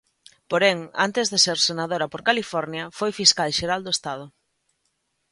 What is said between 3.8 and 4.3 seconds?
do Estado.